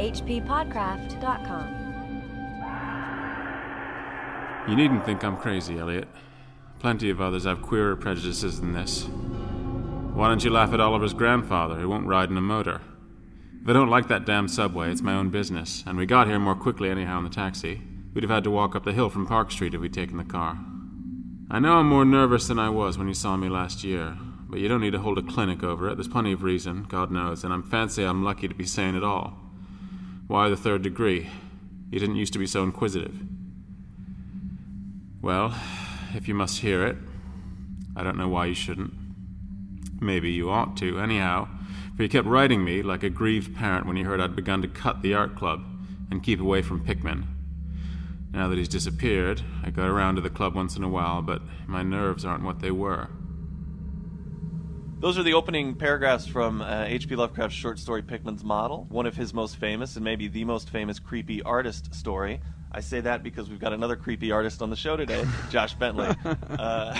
[0.00, 1.80] hppodcraft.com.
[4.68, 6.08] You needn't think I'm crazy, Elliot.
[6.78, 9.04] Plenty of others have queerer prejudices than this.
[10.14, 12.80] Why don't you laugh at Oliver's grandfather, who won't ride in a motor?
[13.62, 16.38] If I don't like that damn subway, it's my own business, and we got here
[16.38, 17.82] more quickly anyhow in the taxi.
[18.14, 20.24] We'd have had to walk up the hill from Park Street if we'd taken the
[20.24, 20.58] car.
[21.50, 24.16] I know I'm more nervous than I was when you saw me last year,
[24.48, 25.96] but you don't need to hold a clinic over it.
[25.96, 29.04] There's plenty of reason, God knows, and I'm fancy I'm lucky to be sane at
[29.04, 29.49] all.
[30.30, 31.28] Why the third degree?
[31.90, 33.20] You didn't used to be so inquisitive.
[35.20, 35.52] Well,
[36.14, 36.96] if you must hear it,
[37.96, 38.94] I don't know why you shouldn't.
[40.00, 41.48] Maybe you ought to, anyhow,
[41.96, 44.68] for you kept writing me like a grieved parent when you heard I'd begun to
[44.68, 45.64] cut the art club
[46.12, 47.26] and keep away from Pickman.
[48.32, 51.42] Now that he's disappeared, I go around to the club once in a while, but
[51.66, 53.08] my nerves aren't what they were.
[55.00, 57.16] Those are the opening paragraphs from uh, H.P.
[57.16, 60.98] Lovecraft's short story Pickman's Model, one of his most famous and maybe the most famous
[60.98, 62.42] creepy artist story.
[62.72, 66.08] I say that because we've got another creepy artist on the show today, Josh Bentley.
[66.50, 66.94] Uh,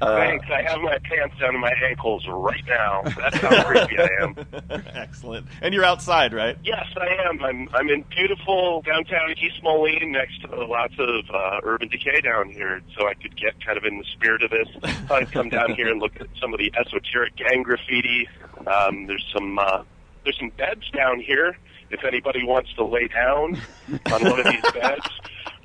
[0.00, 0.46] Thanks.
[0.50, 3.02] I have my pants down to my ankles right now.
[3.02, 4.36] That's how creepy I am.
[4.94, 5.46] Excellent.
[5.60, 6.56] And you're outside, right?
[6.64, 7.42] Yes, I am.
[7.42, 12.50] I'm I'm in beautiful downtown East Moline, next to lots of uh, urban decay down
[12.50, 12.80] here.
[12.96, 14.68] So I could get kind of in the spirit of this.
[15.10, 18.28] I'd come down here and look at some of the esoteric gang graffiti.
[18.66, 19.82] Um, there's some uh,
[20.24, 21.56] there's some beds down here.
[21.90, 23.60] If anybody wants to lay down
[24.12, 25.06] on one of these beds,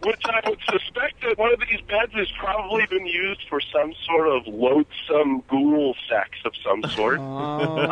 [0.04, 3.94] which I would suspect that one of these beds has probably been used for some
[4.06, 7.20] sort of loathsome ghoul sex of some sort.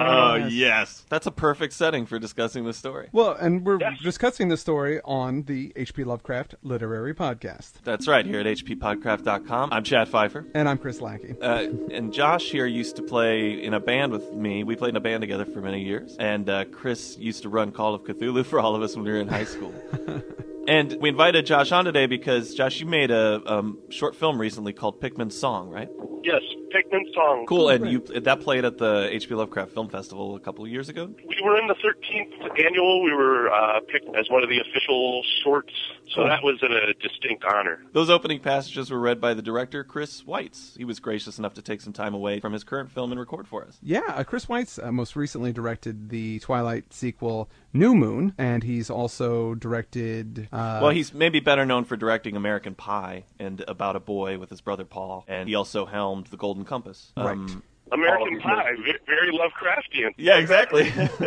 [0.03, 1.05] Oh, yes.
[1.09, 3.09] That's a perfect setting for discussing the story.
[3.11, 6.03] Well, and we're discussing the story on the H.P.
[6.03, 7.73] Lovecraft Literary Podcast.
[7.83, 9.71] That's right, here at hppodcraft.com.
[9.71, 10.45] I'm Chad Fifer.
[10.53, 11.35] And I'm Chris Lackey.
[11.41, 14.63] Uh, and Josh here used to play in a band with me.
[14.63, 16.15] We played in a band together for many years.
[16.19, 19.11] And uh, Chris used to run Call of Cthulhu for all of us when we
[19.11, 19.73] were in high school.
[20.67, 24.73] and we invited Josh on today because, Josh, you made a um, short film recently
[24.73, 25.89] called Pickman's Song, right?
[26.23, 26.41] Yes,
[26.71, 27.45] Pickman song.
[27.49, 29.35] Cool, and you that played at the H.P.
[29.35, 31.13] Lovecraft Film Festival a couple of years ago.
[31.27, 33.03] We were in the 13th annual.
[33.03, 35.73] We were uh, picked as one of the official shorts,
[36.07, 36.27] so Cool.
[36.27, 37.83] that was a distinct honor.
[37.91, 40.77] Those opening passages were read by the director Chris Weitz.
[40.77, 43.45] He was gracious enough to take some time away from his current film and record
[43.45, 43.77] for us.
[43.83, 48.89] Yeah, uh, Chris Weitz uh, most recently directed the Twilight sequel New Moon, and he's
[48.89, 50.47] also directed.
[50.53, 54.49] Uh, well, he's maybe better known for directing American Pie and About a Boy with
[54.51, 57.11] his brother Paul, and he also helmed The Golden Compass.
[57.17, 60.13] Um, American Pie, ve- very Lovecraftian.
[60.17, 60.91] Yeah, exactly.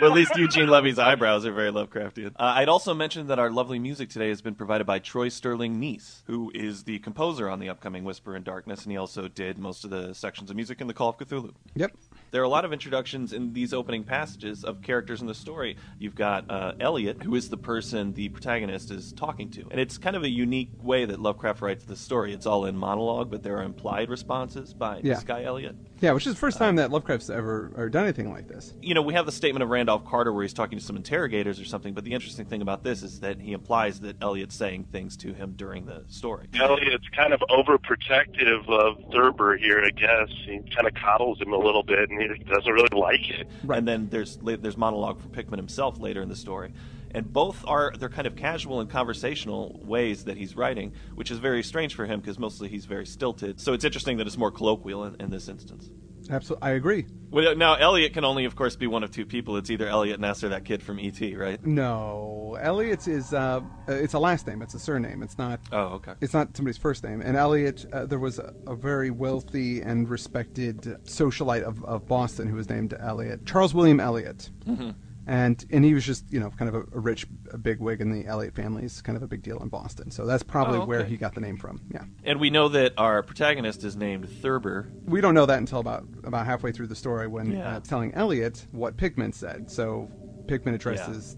[0.00, 2.28] well, at least Eugene Levy's eyebrows are very Lovecraftian.
[2.36, 5.80] Uh, I'd also mention that our lovely music today has been provided by Troy Sterling
[5.80, 9.58] Nies, who is the composer on the upcoming Whisper in Darkness, and he also did
[9.58, 11.52] most of the sections of music in the Call of Cthulhu.
[11.74, 11.92] Yep.
[12.32, 15.76] There are a lot of introductions in these opening passages of characters in the story.
[15.98, 19.68] You've got uh, Elliot, who is the person the protagonist is talking to.
[19.70, 22.32] And it's kind of a unique way that Lovecraft writes the story.
[22.32, 25.12] It's all in monologue, but there are implied responses by Yeah.
[25.14, 25.76] this guy, Elliot.
[26.02, 28.74] Yeah, which is the first time that Lovecraft's ever or done anything like this.
[28.82, 31.60] you know, we have the statement of Randolph Carter where he's talking to some interrogators
[31.60, 34.84] or something, but the interesting thing about this is that he implies that Elliot's saying
[34.90, 36.48] things to him during the story.
[36.60, 40.28] Elliot's kind of overprotective of Thurber here, I guess.
[40.44, 43.48] He kind of coddles him a little bit, and he doesn't really like it.
[43.64, 43.78] Right.
[43.78, 46.72] And then there's there's monologue from Pickman himself later in the story.
[47.14, 51.38] And both are they're kind of casual and conversational ways that he's writing, which is
[51.38, 53.60] very strange for him because mostly he's very stilted.
[53.60, 55.90] So it's interesting that it's more colloquial in, in this instance.
[56.30, 57.06] Absolutely, I agree.
[57.30, 59.56] Well, now Elliot can only, of course, be one of two people.
[59.56, 61.64] It's either Elliot Ness or that kid from ET, right?
[61.66, 64.62] No, Elliot's is uh, uh, it's a last name.
[64.62, 65.22] It's a surname.
[65.22, 65.60] It's not.
[65.72, 66.12] Oh, okay.
[66.20, 67.20] It's not somebody's first name.
[67.22, 72.46] And Elliot, uh, there was a, a very wealthy and respected socialite of, of Boston
[72.48, 74.48] who was named Elliot, Charles William Elliot.
[74.64, 74.94] Mhm.
[75.26, 78.00] And and he was just you know kind of a, a rich a big wig
[78.00, 78.82] in the Elliot family.
[78.82, 80.10] It's kind of a big deal in Boston.
[80.10, 81.80] So that's probably Oh, where he got the name from.
[81.92, 82.04] Yeah.
[82.24, 84.90] And we know that our protagonist is named Thurber.
[85.04, 87.76] We don't know that until about about halfway through the story when Yeah.
[87.76, 89.70] uh, telling Elliot what Pickman said.
[89.70, 90.10] So
[90.48, 91.36] Pickman addresses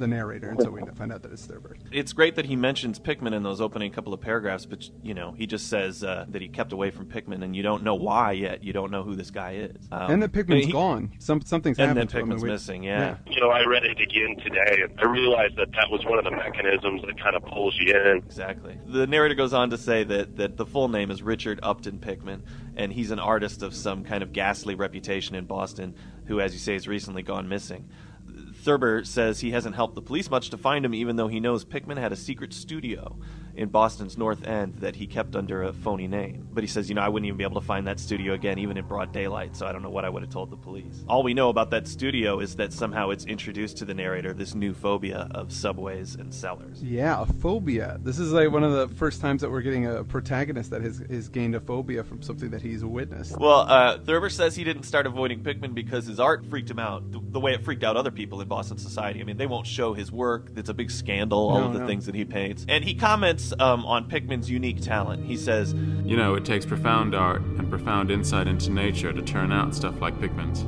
[0.00, 1.76] the narrator, and so we find out that it's Thurber.
[1.92, 5.32] It's great that he mentions Pickman in those opening couple of paragraphs, but you know
[5.32, 8.32] he just says uh, that he kept away from Pickman, and you don't know why
[8.32, 8.64] yet.
[8.64, 9.76] You don't know who this guy is.
[9.92, 11.12] Um, and that Pickman's he- gone.
[11.20, 12.22] Some something's And happened then to him.
[12.24, 13.18] Pickman's missing, yeah.
[13.26, 16.24] You know, I read it again today, and I realized that that was one of
[16.24, 18.16] the mechanisms that kind of pulls you in.
[18.18, 18.78] Exactly.
[18.86, 22.42] The narrator goes on to say that, that the full name is Richard Upton Pickman,
[22.76, 25.94] and he's an artist of some kind of ghastly reputation in Boston
[26.26, 27.88] who, as you say, has recently gone missing.
[28.60, 31.64] Thurber says he hasn't helped the police much to find him, even though he knows
[31.64, 33.16] Pickman had a secret studio
[33.56, 36.48] in Boston's North End that he kept under a phony name.
[36.52, 38.58] But he says, you know, I wouldn't even be able to find that studio again,
[38.58, 41.04] even in broad daylight, so I don't know what I would have told the police.
[41.08, 44.54] All we know about that studio is that somehow it's introduced to the narrator this
[44.54, 46.82] new phobia of subways and cellars.
[46.82, 47.98] Yeah, a phobia.
[48.02, 51.02] This is like one of the first times that we're getting a protagonist that has,
[51.10, 53.38] has gained a phobia from something that he's witnessed.
[53.38, 57.10] Well, uh, Thurber says he didn't start avoiding Pickman because his art freaked him out,
[57.12, 59.20] the, the way it freaked out other people in Boston society.
[59.20, 60.50] I mean, they won't show his work.
[60.56, 61.86] It's a big scandal, all No, of the no.
[61.86, 62.64] things that he paints.
[62.68, 65.24] And he comments um, on Pickman's unique talent.
[65.24, 65.72] He says,
[66.04, 70.00] You know, it takes profound art and profound insight into nature to turn out stuff
[70.00, 70.64] like Pickman's.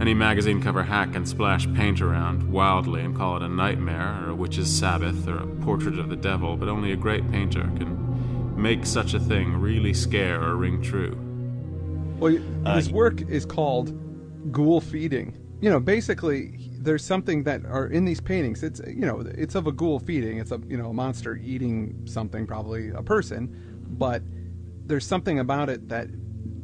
[0.00, 4.30] Any magazine cover hack can splash paint around wildly and call it a nightmare or
[4.30, 8.60] a witch's sabbath or a portrait of the devil, but only a great painter can
[8.60, 11.16] make such a thing really scare or ring true.
[12.18, 13.92] Well, Uh, his work is called
[14.52, 15.36] ghoul feeding.
[15.60, 18.62] You know, basically, there's something that are in these paintings.
[18.62, 20.38] It's you know, it's of a ghoul feeding.
[20.38, 23.54] It's a you know a monster eating something, probably a person,
[23.90, 24.22] but
[24.86, 26.08] there's something about it that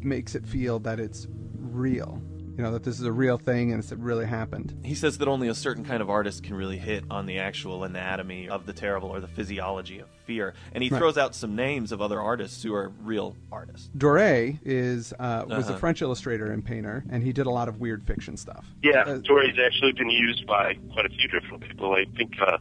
[0.01, 1.29] makes it feel that it's
[1.59, 2.23] real.
[2.57, 4.75] You know, that this is a real thing and it's it really happened.
[4.83, 7.85] he says that only a certain kind of artist can really hit on the actual
[7.85, 10.55] anatomy of the terrible or the physiology of fear.
[10.73, 10.99] And he Right.
[10.99, 13.91] throws out some names of other artists who are real artists.
[13.97, 15.75] Doré is uh, was Uh-huh.
[15.75, 18.65] a French illustrator and painter, and he did a lot of weird fiction stuff.
[18.83, 21.93] Yeah, Uh, Doré's actually been used by quite a few different people.
[21.93, 22.57] I think uh,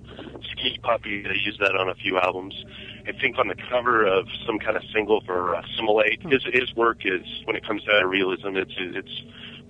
[0.51, 2.53] Skinny Puppy, they used that on a few albums.
[3.07, 6.21] I think on the cover of some kind of single for uh, Simulate.
[6.29, 9.21] His his work is, when it comes down to realism, it's it's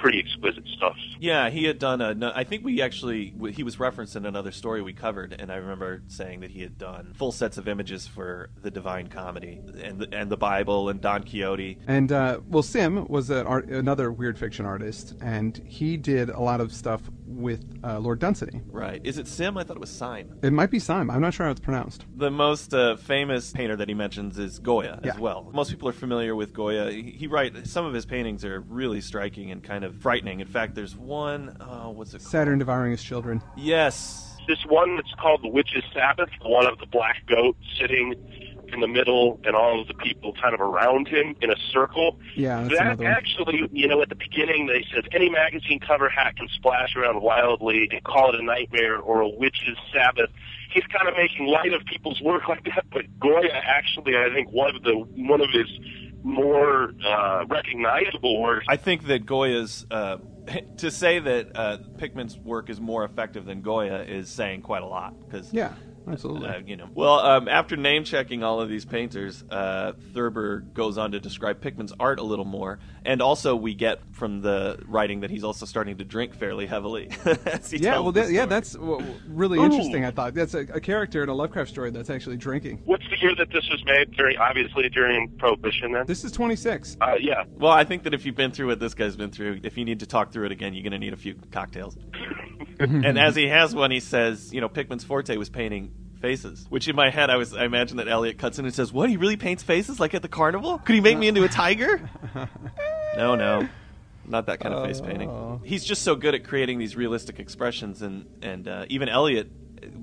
[0.06, 0.96] pretty exquisite stuff.
[1.19, 2.31] Yeah, he had done a.
[2.36, 6.04] I think we actually he was referenced in another story we covered, and I remember
[6.07, 10.16] saying that he had done full sets of images for the Divine Comedy and the,
[10.16, 11.80] and the Bible and Don Quixote.
[11.88, 16.40] And uh, well, Sim was an art, another weird fiction artist, and he did a
[16.40, 17.02] lot of stuff
[17.36, 18.62] with uh, Lord Dunsany.
[18.68, 19.02] Right?
[19.04, 19.58] Is it Sim?
[19.58, 20.38] I thought it was Sime.
[20.42, 21.10] It might be Sim.
[21.10, 22.06] I'm not sure how it's pronounced.
[22.16, 25.20] The most uh, famous painter that he mentions is Goya as Yeah.
[25.20, 25.50] well.
[25.54, 26.92] Most people are familiar with Goya.
[26.92, 30.40] He, he write some of his paintings are really striking and kind of frightening.
[30.40, 31.58] In fact, there's one.
[31.60, 32.20] Oh, what's it?
[32.20, 32.30] called?
[32.32, 33.42] Saturn devouring his children.
[33.58, 34.31] Yes.
[34.48, 38.14] This one that's called the Witch's Sabbath, the one of the black goat sitting
[38.74, 42.20] in the middle and all of the people kind of around him in a circle.
[42.36, 43.14] Yeah, that's that another one.
[43.14, 47.22] actually, you know, at the beginning they said any magazine cover hack can splash around
[47.22, 50.30] wildly and call it a nightmare or a witch's Sabbath.
[50.72, 54.52] He's kind of making light of people's work like that, but Goya actually, I think,
[54.52, 55.68] one of the one of his
[56.24, 58.66] more uh, recognizable works.
[58.68, 60.18] I think that Goya's uh,
[60.78, 64.88] to say that uh, Pickman's work is more effective than Goya is saying quite a
[64.88, 65.74] lot because Yeah,
[66.07, 66.50] absolutely.
[66.50, 66.90] Uh, you know.
[66.94, 71.62] Well, um, after name checking all of these painters, uh, Thurber goes on to describe
[71.62, 75.66] Pickman's art a little more, and also we get from the writing that he's also
[75.66, 77.10] starting to drink fairly heavily.
[77.46, 79.66] as he yeah, tells well, that, yeah, that's w- w- really Ooh.
[79.66, 80.06] interesting.
[80.06, 82.81] I thought that's a, a character in a Lovecraft story that's actually drinking.
[82.86, 84.16] What's the year that this was made?
[84.16, 85.92] Very obviously during Prohibition.
[85.92, 86.98] Then, This is 26.
[87.02, 87.44] uh, yeah.
[87.57, 89.86] Well, I think that if you've been through what this guy's been through, if you
[89.86, 91.98] need to talk through it again, you're going to need a few cocktails.
[92.80, 96.66] and as he has one, he says, you know, Pickman's forte was painting faces.
[96.69, 99.10] Which in my head, I was, I imagine that Elliot cuts in and says, "What?
[99.10, 100.80] He really paints faces like at the carnival?
[100.80, 102.10] Could he make me into a tiger?"
[103.18, 103.68] no, no.
[104.27, 105.30] Not that kind of face painting.
[105.30, 105.62] Oh.
[105.63, 109.51] He's just so good at creating these realistic expressions, and and uh, even Elliot,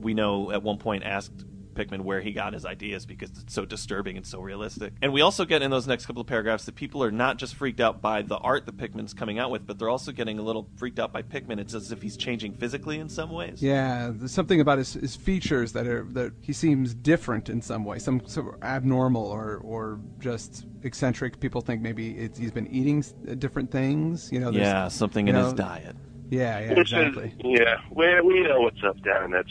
[0.01, 3.65] we know at one point asked Pickman where he got his ideas because it's so
[3.65, 4.93] disturbing and so realistic.
[5.03, 7.55] And we also get in those next couple of paragraphs that people are not just
[7.55, 10.43] freaked out by the art that Pickman's coming out with, but they're also getting a
[10.43, 11.59] little freaked out by Pickman.
[11.59, 13.63] It's as if he's changing physically in some ways.
[13.63, 17.85] Yeah, there's something about his, his features that are that he seems different in some
[17.85, 21.41] way, some sort of abnormal or or just eccentric.
[21.41, 24.31] People think maybe it's, he's been eating uh, different things.
[24.33, 25.97] You know, Yeah, something in know, his diet.
[26.31, 27.35] Yeah, yeah, exactly.
[27.45, 29.45] is, yeah, we, we know what's up down in that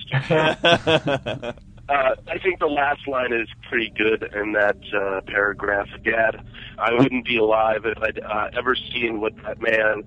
[1.37, 1.55] stuff.
[1.91, 5.87] Uh, I think the last line is pretty good in that uh, paragraph.
[6.03, 6.41] Gad,
[6.77, 10.03] I wouldn't be alive if I'd uh, ever seen what that man,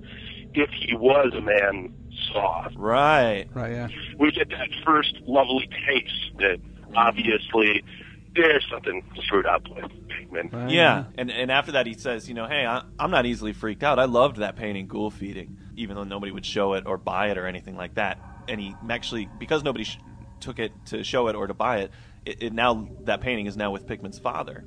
[0.54, 1.92] if he was a man,
[2.32, 2.68] saw.
[2.76, 3.46] right.
[3.52, 3.88] Right, yeah.
[4.18, 6.58] We get that first lovely taste that
[6.96, 7.84] obviously
[8.34, 10.48] there's something screwed up with Pickman.
[10.52, 10.70] Right.
[10.70, 13.82] Yeah, and and after that he says, you know, hey, I, I'm not easily freaked
[13.82, 13.98] out.
[13.98, 17.38] I loved that painting, Ghoul Feeding, even though nobody would show it or buy it
[17.38, 18.18] or anything like that.
[18.48, 19.98] And he actually, because nobody sh-
[20.44, 21.90] took it to show it or to buy it,
[22.24, 24.64] it, it now that painting is now with Pickman's father.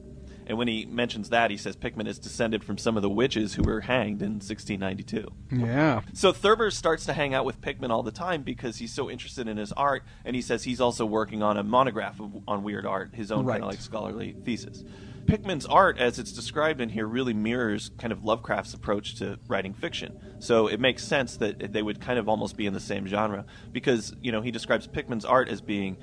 [0.47, 3.53] And when he mentions that, he says Pickman is descended from some of the witches
[3.53, 5.27] who were hanged in 1692.
[5.51, 6.01] Yeah.
[6.13, 9.49] So Thurber starts to hang out with Pickman all the time because he's so interested
[9.49, 12.85] in his art, and he says he's also working on a monograph of, on weird
[12.85, 14.85] art, his own kind of like scholarly thesis.
[15.27, 19.73] Pickman's art, as it's described in here, really mirrors kind of Lovecraft's approach to writing
[19.73, 20.17] fiction.
[20.39, 23.45] So it makes sense that they would kind of almost be in the same genre
[23.71, 25.97] because you know he describes Pickman's art as being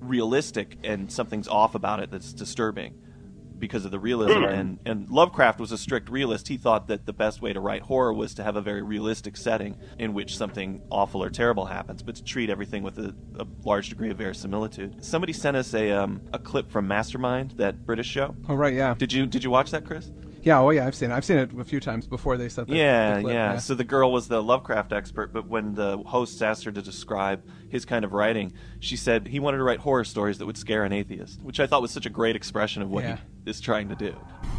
[0.00, 2.94] realistic and something's off about it that's disturbing
[3.60, 4.44] because of the realism.
[4.44, 6.48] And, and Lovecraft was a strict realist.
[6.48, 9.36] He thought that the best way to write horror was to have a very realistic
[9.36, 13.46] setting in which something awful or terrible happens, but to treat everything with a, a
[13.64, 15.04] large degree of verisimilitude.
[15.04, 18.34] Somebody sent us a um, a clip from Mastermind, that British show.
[18.48, 20.10] Oh right, yeah, Did you did you watch that, Chris?
[20.42, 20.58] Yeah.
[20.60, 21.14] Oh yeah, I've seen it.
[21.14, 23.58] I've seen it a few times before they set the Yeah, clip, yeah.
[23.58, 27.42] So the girl was the Lovecraft expert, but when the hosts asked her to describe
[27.68, 30.84] his kind of writing, she said he wanted to write horror stories that would scare
[30.84, 33.16] an atheist, which I thought was such a great expression of what Yeah.
[33.44, 34.14] he is trying to do.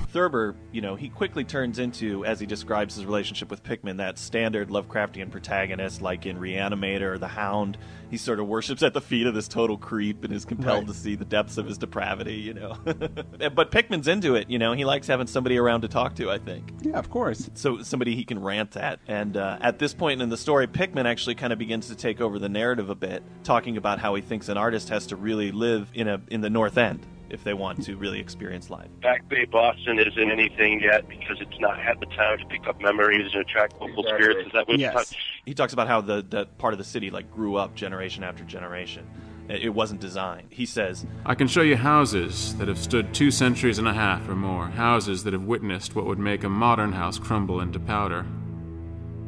[0.10, 4.18] Thurber, you know, he quickly turns into, as he describes his relationship with Pickman, that
[4.20, 7.78] standard Lovecraftian protagonist, like in Reanimator or The Hound.
[8.12, 10.88] He sort of worships at the feet of this total creep and is compelled Right.
[10.88, 12.78] to see the depths of his depravity, you know.
[13.56, 14.74] but Pickman's into it, you know.
[14.74, 17.50] He likes having somebody around to talk to, I think yeah, of course.
[17.56, 19.00] so somebody he can rant at.
[19.08, 22.22] And uh, at this point in the story, Pickman actually kind of begins to take
[22.22, 25.52] over the narrative a bit, talking about how he thinks an artist has to really
[25.52, 28.90] live in a in the North End if they want to really experience life.
[29.02, 32.80] Back Bay Boston isn't anything yet because it's not had the time to pick up
[32.82, 34.14] memories and attract local Exactly.
[34.26, 34.48] spirits.
[34.48, 34.94] Is that what Yes.
[35.14, 38.24] you're He talks about how the that part of the city like grew up generation
[38.24, 39.08] after generation.
[39.50, 40.48] It it wasn't designed.
[40.50, 44.28] He says, I can show you houses that have stood two centuries and a half
[44.30, 48.24] or more, houses that have witnessed what would make a modern house crumble into powder.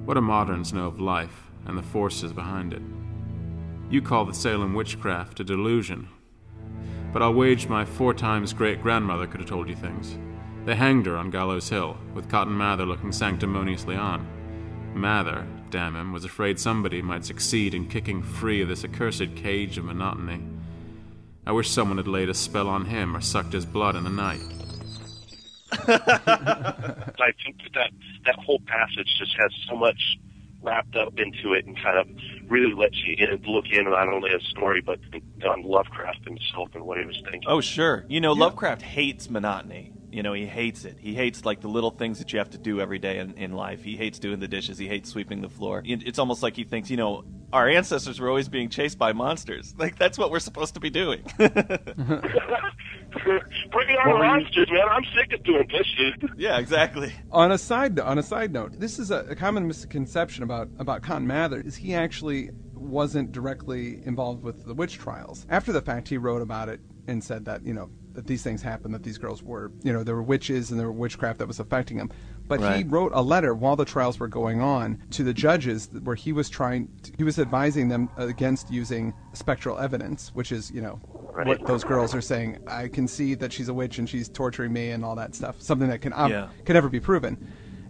[0.06, 2.82] What do moderns know of life and the forces behind it?
[3.90, 6.10] You call the Salem witchcraft a delusion.
[7.14, 10.18] But I'll wager my four times great grandmother could have told you things.
[10.66, 14.28] They hanged her on Gallows Hill, with Cotton Mather looking sanctimoniously on.
[14.96, 19.78] Mather, damn him, was afraid somebody might succeed in kicking free of this accursed cage
[19.78, 20.42] of monotony.
[21.46, 24.10] I wish someone had laid a spell on him or sucked his blood in the
[24.10, 24.42] night.
[25.74, 27.92] I think that, that
[28.26, 30.18] that whole passage just has so much
[30.64, 32.08] wrapped up into it and kind of
[32.50, 35.00] really lets you in, look in not only a story but
[35.48, 37.44] on Lovecraft himself and what he was thinking.
[37.48, 39.94] "Oh sure, you know Lovecraft hates monotony.
[40.12, 40.98] You know he hates it.
[41.00, 43.54] He hates like the little things that you have to do every day in, in
[43.54, 43.84] life.
[43.84, 44.78] He hates doing the dishes.
[44.78, 45.82] He hates sweeping the floor.
[45.86, 49.74] It's almost like he thinks, you know, our ancestors were always being chased by monsters.
[49.78, 51.24] Like that's what we're supposed to be doing."
[53.24, 54.88] Bring on the monsters, man!
[54.90, 56.30] I'm sick of doing this shit.
[56.38, 57.14] yeah, exactly.
[57.32, 61.02] On a side on a side note, this is a, a common misconception about about
[61.02, 65.46] Cotton Mather is he actually wasn't directly involved with the witch trials.
[65.50, 68.62] After the fact, he wrote about it and said that you know that these things
[68.62, 71.48] happened, that these girls were you know there were witches and there were witchcraft that
[71.48, 72.12] was affecting them.
[72.48, 76.16] But he wrote a letter while the trials were going on to the judges where
[76.16, 81.00] he was trying he was advising them against using spectral evidence, which is you know
[81.46, 82.60] what those girls are saying.
[82.68, 85.62] I can see that she's a witch and she's torturing me and all that stuff.
[85.62, 86.50] Something that can ob- Yeah.
[86.66, 87.38] can never be proven.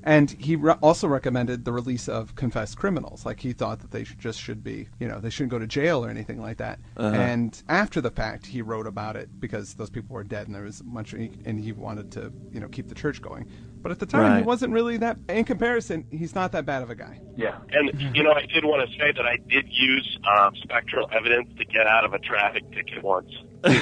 [0.03, 3.25] And he re- also recommended the release of confessed criminals.
[3.25, 5.67] Like he thought that they should just should be, you know, they shouldn't go to
[5.67, 6.79] jail or anything like that.
[6.97, 7.15] Uh-huh.
[7.15, 10.63] And after the fact, he wrote about it because those people were dead and there
[10.63, 13.49] was much, and he wanted to, you know, keep the church going.
[13.81, 15.17] But at the time, he wasn't really that.
[15.27, 17.19] In comparison, he's not that bad of a guy.
[17.35, 17.57] Yeah.
[17.71, 21.49] And you know, I did want to say that I did use um, spectral evidence
[21.57, 23.29] to get out of a traffic ticket once.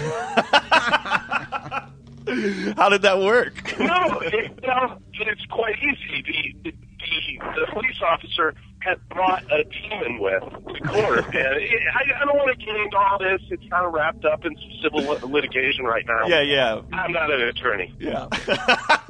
[2.78, 3.54] How did that work?
[3.80, 6.56] no, it, well, it's quite easy.
[6.64, 6.78] The, the
[7.40, 12.36] the police officer had brought a demon with to court, and it, I, I don't
[12.38, 13.42] want to get into all this.
[13.50, 16.28] It's kind of wrapped up in civil lit- litigation right now.
[16.28, 16.82] yeah, yeah.
[16.94, 17.94] I'm not an attorney.
[18.00, 18.28] Yeah.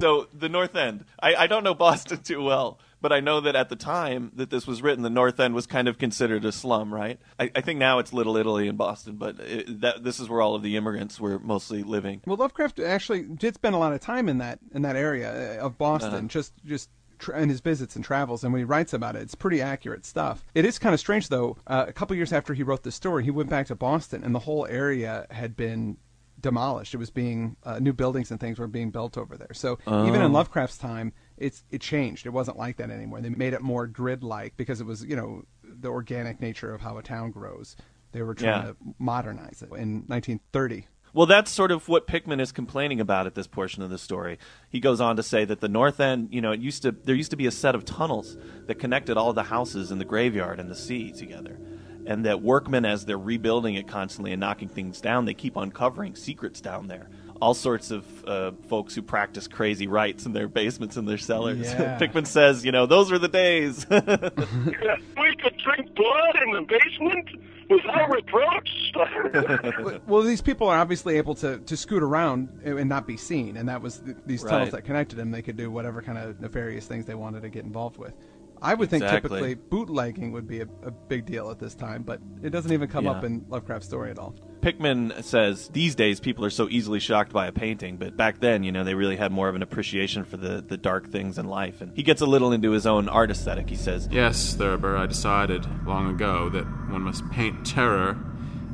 [0.00, 1.04] so the North End.
[1.20, 4.50] I, I don't know Boston too well, but I know that at the time that
[4.50, 7.18] this was written, the North End was kind of considered a slum, right?
[7.38, 10.40] I, I think now it's Little Italy in Boston, but it, that this is where
[10.40, 12.22] all of the immigrants were mostly living.
[12.26, 15.66] Well, Lovecraft actually did spend a lot of time in that in that area uh,
[15.66, 16.26] of Boston, Uh-huh.
[16.28, 16.90] just just
[17.34, 18.44] in his visits and travels.
[18.44, 20.44] And when he writes about it, it's pretty accurate stuff.
[20.54, 21.56] It is kind of strange though.
[21.66, 24.32] Uh, a couple years after he wrote this story, he went back to Boston, and
[24.34, 25.96] the whole area had been
[26.40, 26.94] demolished.
[26.94, 29.52] It was being uh, new buildings and things were being built over there.
[29.52, 32.26] So even in Lovecraft's time, it's it changed.
[32.26, 33.20] It wasn't like that anymore.
[33.20, 36.98] They made it more grid-like because it was you know the organic nature of how
[36.98, 37.76] a town grows.
[38.12, 38.68] They were trying Yeah.
[38.72, 40.86] to modernize it in 1930.
[41.14, 44.38] Well, that's sort of what Pickman is complaining about at this portion of the story.
[44.68, 47.14] He goes on to say that the North End, you know, it used to there
[47.14, 50.60] used to be a set of tunnels that connected all the houses in the graveyard
[50.60, 51.58] and the sea together.
[52.06, 56.14] And that workmen, as they're rebuilding it constantly and knocking things down, they keep uncovering
[56.14, 57.08] secrets down there.
[57.40, 61.58] All sorts of uh, folks who practice crazy rites in their basements and their cellars.
[61.78, 61.96] Yeah.
[61.98, 63.86] Pickman says, you know, those were the days.
[63.90, 67.28] we could drink blood in the basement
[67.70, 68.70] without reproach.
[68.94, 73.56] Well- well, these people are obviously able to, to scoot around and not be seen,
[73.56, 74.72] and that was th- these tunnels Right.
[74.72, 75.30] that connected them.
[75.30, 78.14] They could do whatever kind of nefarious things they wanted to get involved with.
[78.60, 79.28] I would think Exactly.
[79.40, 82.88] typically bootlegging would be a, a big deal at this time, but it doesn't even
[82.88, 84.34] come up in Lovecraft's story at all.
[84.60, 88.64] Pickman says these days people are so easily shocked by a painting, but back then,
[88.64, 91.46] you know, they really had more of an appreciation for the, the dark things in
[91.46, 91.80] life.
[91.80, 93.70] And he gets a little into his own art aesthetic.
[93.70, 98.18] He says, Yes, Thurber, I decided long ago that one must paint terror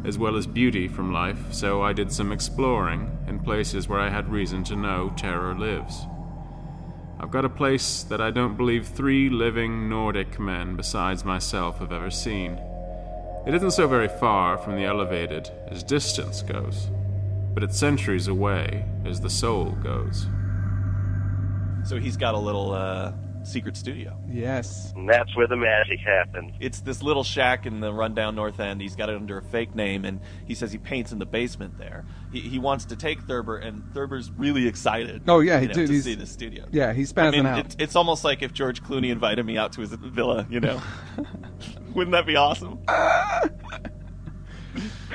[0.04, 4.10] as well as beauty from life, so I did some exploring in places where I
[4.10, 6.06] had reason to know terror lives.
[7.18, 11.92] I've got a place that I don't believe three living Nordic men besides myself have
[11.92, 12.60] ever seen.
[13.46, 16.88] It isn't so very far from the elevated as distance goes,
[17.52, 20.26] but it's centuries away as the soul goes.
[21.84, 24.18] so he's got a little uh, secret studio.
[24.26, 24.94] Yes.
[24.96, 26.54] And that's where the magic happens.
[26.58, 28.80] It's this little shack in the rundown North End.
[28.80, 31.76] He's got it under a fake name, and he says he paints in the basement
[31.76, 32.06] there.
[32.32, 35.22] He, he wants to take Thurber, and Thurber's really excited.
[35.28, 36.64] Oh, yeah, he know, dude, to he's- see the studio.
[36.72, 37.58] Yeah, he's I spazzing mean, out.
[37.58, 40.46] it, it's almost like if George Clooney invited me out to his villa.
[40.48, 40.80] You know,
[41.96, 42.80] wouldn't that be awesome?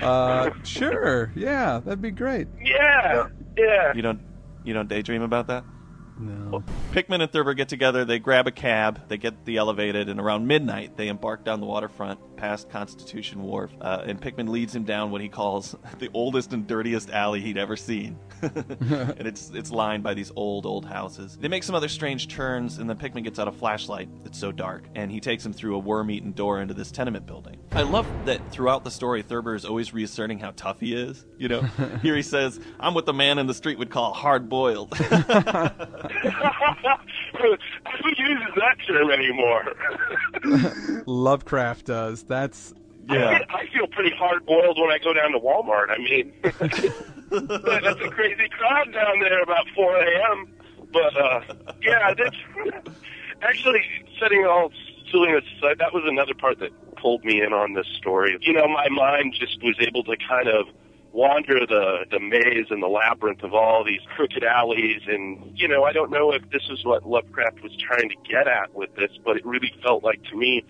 [0.02, 1.32] Uh, sure.
[1.36, 2.48] Yeah, that'd be great.
[2.62, 3.94] Yeah, yeah.
[3.94, 4.22] You don't
[4.64, 5.66] you don't daydream about that?
[6.18, 6.64] No.
[6.92, 10.48] Pickman and Thurber get together, they grab a cab, they get the elevated, and around
[10.48, 13.72] midnight they embark down the waterfront past Constitution Wharf.
[13.81, 17.58] Uh, and Pickman leads him down what he calls the oldest and dirtiest alley he'd
[17.58, 18.17] ever seen.
[18.41, 21.38] and it's it's lined by these old, old houses.
[21.39, 24.08] They make some other strange turns, and then Pickman gets out a flashlight.
[24.24, 27.58] It's so dark, and he takes him through a worm-eaten door into this tenement building.
[27.74, 31.25] I love that throughout the story, Thurber is always reasserting how tough he is.
[31.38, 31.62] You know,
[32.01, 34.98] here he says, "I'm what the man in the street would call hard-boiled."
[38.04, 41.04] Who uses that term anymore?
[41.06, 42.24] Lovecraft does.
[42.24, 42.74] That's
[43.10, 43.40] yeah.
[43.50, 45.90] I feel pretty hard boiled when I go down to Walmart.
[45.90, 50.54] I mean, that's a crazy crowd down there about 4 a.m.
[50.92, 51.42] But uh,
[51.82, 52.38] yeah, that's
[53.42, 53.82] actually
[54.20, 54.72] setting all
[55.12, 55.80] silliness aside.
[55.80, 58.38] That was another part that pulled me in on this story.
[58.42, 60.68] You know, my mind just was able to kind of
[61.12, 65.84] wander the the maze and the labyrinth of all these crooked alleys and you know
[65.84, 69.12] I don't know if this is what Lovecraft was trying to get at with this
[69.25, 70.63] but it really felt like to me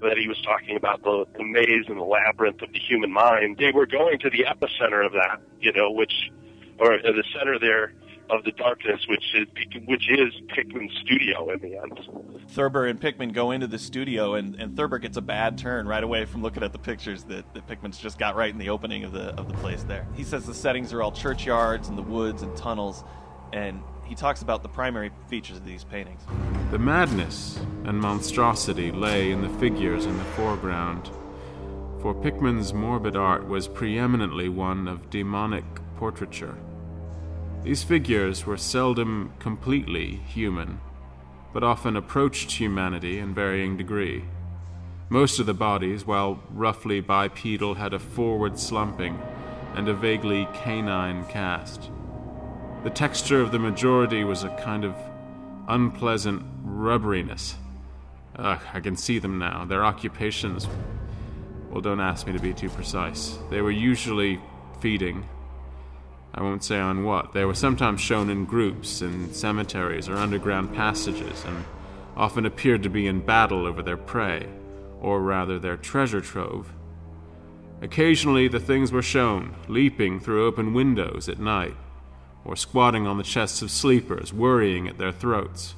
[0.00, 3.56] that he was talking about the, the maze and the labyrinth of the human mind.
[3.58, 6.30] They were going to the epicenter of that, you know, which,
[6.78, 7.92] or the center there
[8.30, 9.46] of the darkness, which is
[9.86, 12.00] which is Pickman's studio in the end.
[12.48, 16.02] Thurber and Pickman go into the studio, and, and Thurber gets a bad turn right
[16.02, 19.04] away from looking at the pictures that, that Pickman's just got right in the opening
[19.04, 20.06] of the of the place there.
[20.14, 23.04] He says the settings are all churchyards and the woods and tunnels,
[23.52, 26.22] and he talks about the primary features of these paintings.
[26.70, 31.10] The madness and monstrosity lay in the figures in the foreground,
[32.00, 35.64] for Pickman's morbid art was preeminently one of demonic
[35.96, 36.56] portraiture.
[37.64, 40.80] These figures were seldom completely human,
[41.54, 44.24] but often approached humanity in varying degree.
[45.08, 49.18] Most of the bodies, while roughly bipedal, had a forward slumping
[49.74, 51.90] and a vaguely canine cast.
[52.82, 54.94] The texture of the majority was a kind of
[55.66, 57.54] unpleasant rubberiness.
[58.36, 59.64] Ugh, I can see them now.
[59.64, 60.68] Their occupations.
[61.70, 63.38] Well, don't ask me to be too precise.
[63.48, 64.38] They were usually
[64.80, 65.24] feeding.
[66.36, 67.32] I won't say on what.
[67.32, 71.64] They were sometimes shown in groups in cemeteries or underground passages, and
[72.16, 74.48] often appeared to be in battle over their prey,
[75.00, 76.72] or rather their treasure trove.
[77.82, 81.76] Occasionally, the things were shown leaping through open windows at night,
[82.44, 85.74] or squatting on the chests of sleepers, worrying at their throats.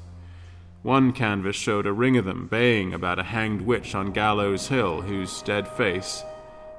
[0.83, 5.03] One canvas showed a ring of them baying about a hanged witch on Gallows Hill,
[5.03, 6.23] whose dead face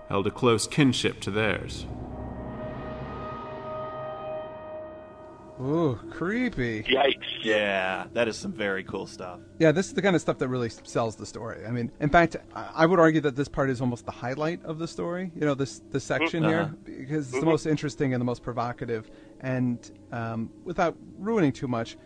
[0.08, 1.86] held a close kinship to theirs.
[5.62, 6.84] Ooh creepy.
[6.84, 7.44] Yikes!
[7.44, 9.40] Yeah, that is some very cool stuff.
[9.60, 11.66] Yeah, this is the kind of stuff that really sells the story.
[11.66, 14.64] I mean, in fact, I I would argue that this part is almost the highlight
[14.66, 15.32] of the story.
[15.36, 16.66] You know, this this section Uh-huh.
[16.86, 19.10] here because it's the most interesting and the most provocative.
[19.42, 19.80] And
[20.12, 21.98] um, without ruining too much,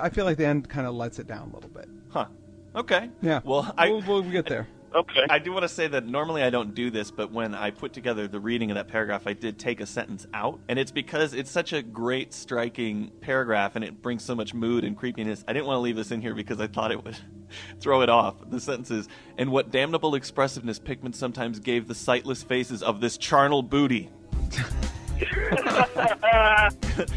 [0.00, 1.88] I feel like the end kind of lets it down a little bit.
[2.10, 2.26] Huh.
[2.74, 3.10] Okay.
[3.22, 3.40] Yeah.
[3.44, 4.66] Well, I we'll, we'll get there.
[4.94, 5.26] Okay.
[5.28, 7.92] I do want to say that normally I don't do this, but when I put
[7.92, 10.60] together the reading of that paragraph, I did take a sentence out.
[10.68, 14.84] And it's because it's such a great, striking paragraph and it brings so much mood
[14.84, 15.44] and creepiness.
[15.46, 17.16] I didn't want to leave this in here because I thought it would
[17.80, 18.36] throw it off.
[18.48, 23.18] The sentence is And what damnable expressiveness Pickman sometimes gave the sightless faces of this
[23.18, 24.10] charnel booty.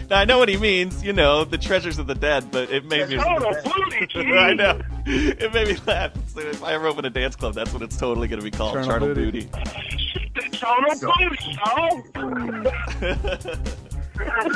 [0.10, 2.86] now, I know what he means, you know, the treasures of the dead, but it
[2.86, 3.18] made me.
[3.18, 4.08] Total booty.
[4.34, 4.82] I know.
[5.06, 6.12] It made me laugh.
[6.28, 8.52] So if I ever open a dance club, that's what it's totally going to be
[8.52, 8.74] called.
[8.74, 9.46] Charnel Charnel, booty.
[9.46, 10.58] booty.
[10.58, 12.04] Total booty, y'all.
[14.20, 14.56] There's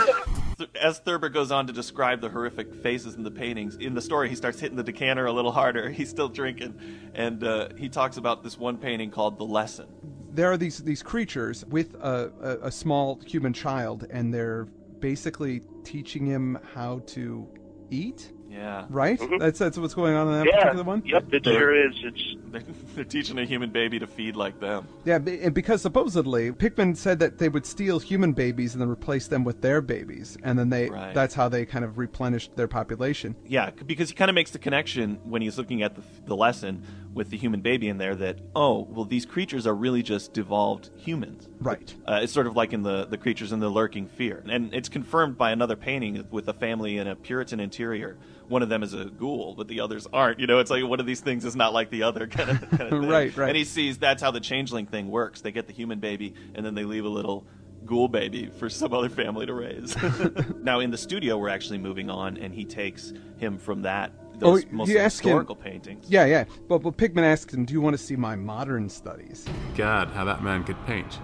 [0.57, 4.01] Th- as Thurber goes on to describe the horrific faces in the paintings, in the
[4.01, 5.89] story he starts hitting the decanter a little harder.
[5.89, 6.79] He's still drinking,
[7.15, 9.87] and uh, he talks about this one painting called "The Lesson."
[10.33, 14.67] there are these these creatures with a, a, a small human child, and they're
[15.03, 17.45] basically teaching him how to
[17.91, 18.31] eat.
[18.53, 19.19] Yeah, Right?
[19.39, 20.57] That's that's what's going on in that Yeah.
[20.59, 21.01] particular one.
[21.05, 21.95] Yep, it sure is.
[22.03, 22.61] It's they're,
[22.95, 24.87] they're teaching a human baby to feed like them.
[25.05, 29.27] Yeah, and because supposedly Pickman said that they would steal human babies and then replace
[29.27, 31.13] them with their babies, and then they Right.
[31.15, 33.35] that's how they kind of replenished their population.
[33.47, 36.83] Yeah, because he kind of makes the connection when he's looking at the, the lesson
[37.13, 40.89] with the human baby in there that oh well these creatures are really just devolved
[40.95, 41.47] humans.
[41.59, 41.93] Right.
[42.07, 44.89] Uh, it's sort of like in the the creatures in the lurking fear, and it's
[44.89, 48.17] confirmed by another painting with a family in a Puritan interior.
[48.53, 50.39] One of them is a ghoul, but the others aren't.
[50.39, 52.69] You know, it's like one of these things is not like the other kind of,
[52.69, 53.09] kind of thing.
[53.09, 53.47] Right, right.
[53.47, 55.41] And he sees that's how the changeling thing works.
[55.41, 57.47] They get the human baby, and then they leave a little
[57.83, 59.97] ghoul baby for some other family to raise.
[60.61, 64.51] now in the studio, we're actually moving on, and he takes him from that Oh,
[64.51, 66.05] those you mostly ask him- paintings.
[66.07, 66.43] Yeah, yeah.
[66.69, 70.25] But but Pickman asked him, "Do you want to see my modern studies?" God, how
[70.25, 71.19] that man could paint.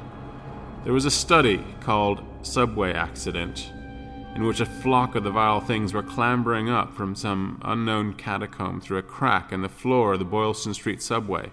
[0.84, 3.72] There was a study called Subway Accident,
[4.36, 8.80] in which a flock of the vile things were clambering up from some unknown catacomb
[8.80, 11.52] through a crack in the floor of the Boylston Street subway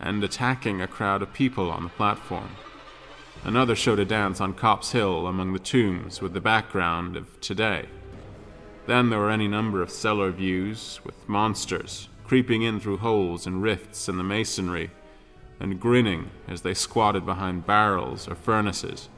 [0.00, 2.50] and attacking a crowd of people on the platform.
[3.44, 7.86] Another showed a dance on Copp's Hill among the tombs with the background of today.
[8.86, 13.62] Then there were any number of cellar views with monsters creeping in through holes and
[13.62, 14.90] rifts in the masonry
[15.58, 19.08] and grinning as they squatted behind barrels or furnaces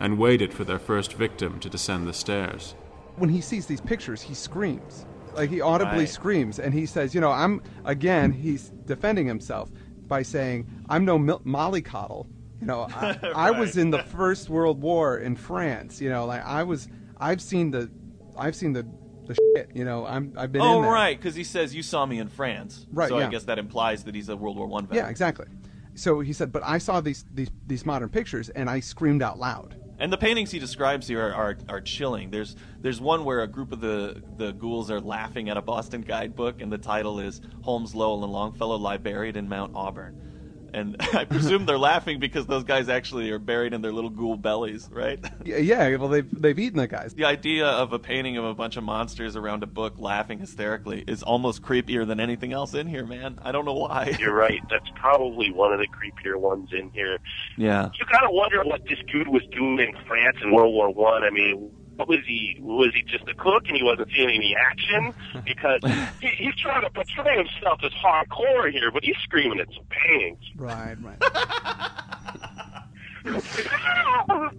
[0.00, 2.74] and waited for their first victim to descend the stairs.
[3.16, 5.06] When he sees these pictures, he screams.
[5.34, 6.08] Like he audibly Right.
[6.08, 9.70] screams, and he says, "You know, I'm again." He's defending himself
[10.06, 12.26] by saying, "I'm no mil- mollycoddle."
[12.60, 16.00] You know, I, I was in the First World War in France.
[16.00, 16.88] You know, like I was.
[17.18, 17.90] I've seen the,
[18.36, 18.86] I've seen the,
[19.26, 19.70] the shit.
[19.74, 20.34] You know, I'm.
[20.36, 20.60] I've been.
[20.60, 20.90] Oh in there.
[20.92, 22.86] right, because he says you saw me in France.
[22.92, 25.06] Right, So I guess that implies that he's a World War One veteran.
[25.06, 25.46] Yeah, exactly.
[25.94, 29.38] So he said, but I saw these these these modern pictures, and I screamed out
[29.38, 29.76] loud.
[30.02, 32.32] And the paintings he describes here are, are, are chilling.
[32.32, 36.00] There's there's one where a group of the, the ghouls are laughing at a Boston
[36.00, 40.31] guidebook, and the title is Holmes, Lowell, and Longfellow lie buried in Mount Auburn.
[40.72, 44.36] And I presume they're laughing because those guys actually are buried in their little ghoul
[44.36, 45.18] bellies, right?
[45.44, 47.14] Yeah, yeah well, they've they've eaten the guys.
[47.14, 51.04] the idea of a painting of a bunch of monsters around a book laughing hysterically
[51.06, 53.38] is almost creepier than anything else in here, man.
[53.42, 54.16] I don't know why.
[54.20, 54.60] you're right.
[54.70, 57.18] That's probably one of the creepier ones in here.
[57.56, 57.90] Yeah.
[57.98, 61.24] You gotta wonder what this dude was doing in France in World War One.
[61.24, 61.30] I.
[61.30, 62.56] mean, what was he?
[62.60, 65.14] Was he just a cook and he wasn't seeing any action?
[65.44, 65.80] Because
[66.20, 70.38] he, he's trying to portray himself as hardcore here, but he's screaming at some paintings.
[70.56, 71.18] Right, right.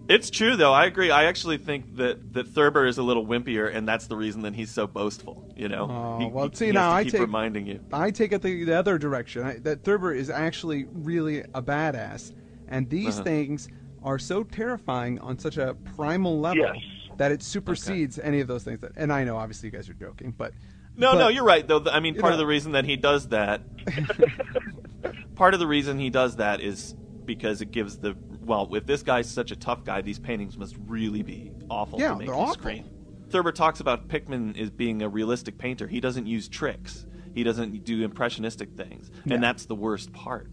[0.10, 0.72] It's true though.
[0.74, 1.12] I agree.
[1.12, 4.54] I actually think that that Thurber is a little wimpier, and that's the reason that
[4.54, 5.52] he's so boastful.
[5.56, 5.88] You know.
[5.90, 7.80] Oh, He- well, see, he now to I keep take- reminding you.
[7.92, 9.44] I take it the, the other direction.
[9.44, 12.34] I, that Thurber is actually really a badass,
[12.68, 13.24] and these Uh-huh.
[13.24, 13.68] things
[14.04, 16.78] are so terrifying on such a primal level Yes.
[17.18, 18.80] That it supersedes any of those things.
[18.82, 20.54] That, and I know, obviously, you guys are joking, but
[20.96, 21.84] No, but- no, you're right though.
[21.92, 23.62] I mean, part know- of the reason that he does that,
[25.36, 26.96] part of the reason he does that is
[27.26, 28.74] because it gives the well.
[28.76, 32.16] If this guy's such a tough guy, these paintings must really be awful Yeah, to
[32.18, 32.54] make they're awful.
[32.54, 32.86] scream.
[33.30, 35.88] Thurber talks about Pickman as being a realistic painter.
[35.88, 37.06] He doesn't use tricks.
[37.34, 39.36] He doesn't do impressionistic things, Yeah.
[39.36, 40.50] and that's the worst part.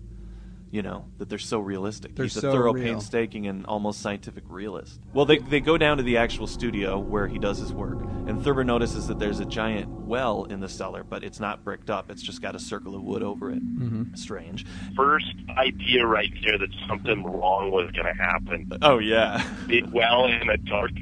[0.72, 2.14] You know that they're so realistic.
[2.14, 2.85] They're He's a so thorough, real.
[2.85, 5.00] painstaking, and almost scientific realist.
[5.12, 8.40] Well, they they go down to the actual studio where he does his work, and
[8.44, 12.09] Thurber notices that there's a giant well in the cellar, but it's not bricked up.
[12.09, 13.59] It's just got a circle of wood over it.
[13.64, 14.14] Mm-hmm.
[14.14, 14.64] Strange.
[14.94, 18.70] First idea right there that something wrong was going to happen.
[18.80, 20.92] Oh yeah, Big well in a dark.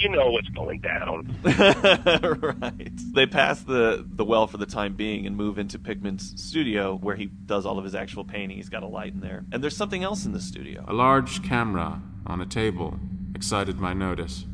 [0.00, 1.36] You know what's going down.
[2.62, 3.14] right.
[3.14, 7.16] They pass the the well for the time being and move into Pickman's studio where
[7.16, 8.56] he does all of his actual painting.
[8.56, 10.86] He's got a light in there, and there's something else in the studio.
[10.88, 12.98] A large camera on a table
[13.34, 14.46] excited my notice.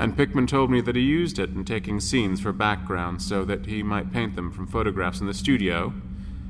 [0.00, 3.66] And Pickman told me that he used it in taking scenes for background so that
[3.66, 5.92] he might paint them from photographs in the studio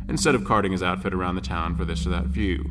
[0.08, 2.70] instead of carting his outfit around the town for this or that view.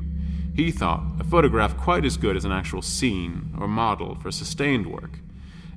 [0.55, 4.85] He thought a photograph quite as good as an actual scene or model for sustained
[4.85, 5.19] work,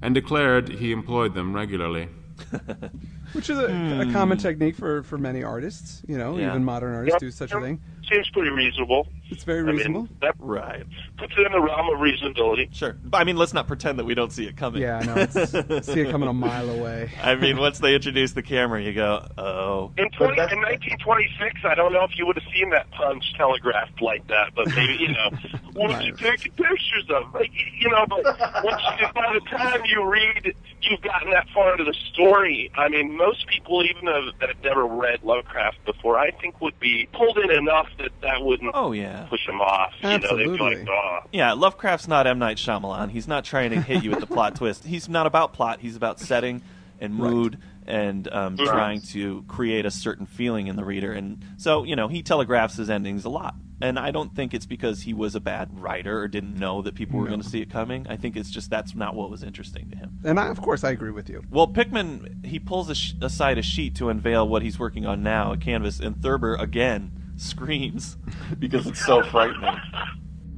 [0.06, 2.08] and declared he employed them regularly.
[3.32, 4.08] which is a, Hmm.
[4.08, 6.02] a common technique for, for many artists.
[6.06, 6.50] You know, Yeah.
[6.50, 7.20] even modern artists Yep.
[7.20, 7.80] do such a thing.
[8.08, 9.08] Seems pretty reasonable.
[9.30, 10.02] It's very I reasonable.
[10.02, 10.84] mean, that Right.
[11.18, 12.72] puts it in the realm of reasonability.
[12.74, 12.96] Sure.
[13.04, 14.82] But, I mean, let's not pretend that we don't see it coming.
[14.82, 15.26] yeah, I know.
[15.82, 17.10] See it coming a mile away.
[17.22, 19.92] I mean, once they introduce the camera, you go, oh.
[19.98, 24.00] In, 20, in 1926, I don't know if you would have seen that punch telegraphed
[24.00, 25.30] like that, but maybe, you know,
[25.72, 27.32] what you take pictures of?
[27.34, 28.24] Like, you know, but
[28.64, 32.70] once you, by the time you read, you've gotten that far into the story.
[32.76, 36.78] I mean, most people, even though that have never read Lovecraft before, I think would
[36.78, 39.15] be pulled in enough that that wouldn't Oh, yeah.
[39.24, 39.92] Push them off.
[40.00, 40.76] You know, they'd be Absolutely.
[40.84, 41.18] like, oh.
[41.32, 42.38] Yeah, Lovecraft's not M.
[42.38, 43.10] Night Shyamalan.
[43.10, 44.84] He's not trying to hit you with the plot twist.
[44.84, 45.80] He's not about plot.
[45.80, 46.62] He's about setting
[47.00, 48.66] and mood and um, Right.
[48.68, 51.12] trying to create a certain feeling in the reader.
[51.12, 53.54] And so, you know, he telegraphs his endings a lot.
[53.78, 56.94] And I don't think it's because he was a bad writer or didn't know that
[56.94, 58.06] people were going to see it coming.
[58.08, 60.18] I think it's just that's not what was interesting to him.
[60.24, 61.42] And I, of course, I agree with you.
[61.50, 65.22] Well, Pickman, he pulls a sh- aside a sheet to unveil what he's working on
[65.22, 68.16] now, a canvas, and Thurber, again, screams
[68.58, 69.76] because it's so frightening.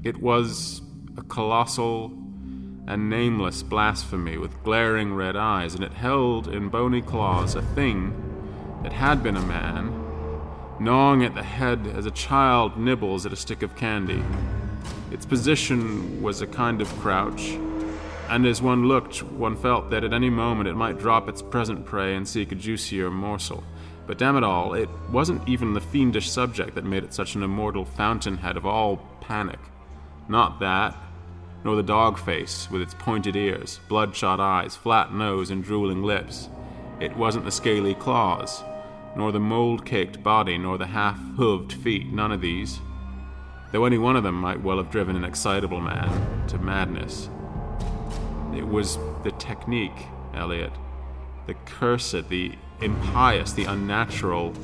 [0.04, 0.80] It was
[1.16, 2.12] a colossal
[2.86, 8.14] and nameless blasphemy with glaring red eyes, and it held in bony claws a thing
[8.82, 9.92] that had been a man,
[10.80, 14.22] gnawing at the head as a child nibbles at a stick of candy.
[15.10, 17.58] Its position was a kind of crouch,
[18.30, 21.84] and as one looked, one felt that at any moment it might drop its present
[21.84, 23.64] prey and seek a juicier morsel.
[24.08, 27.42] But damn it all, it wasn't even the fiendish subject that made it such an
[27.42, 29.58] immortal fountainhead of all panic.
[30.28, 30.96] Not that,
[31.62, 36.48] nor the dog face with its pointed ears, bloodshot eyes, flat nose, and drooling lips.
[37.00, 38.64] It wasn't the scaly claws,
[39.14, 42.80] nor the mold caked body, nor the half hooved feet, none of these.
[43.72, 47.28] Though any one of them might well have driven an excitable man to madness.
[48.56, 50.72] It was the technique, Elliot.
[51.46, 54.54] The cursed, the impious, the unnatural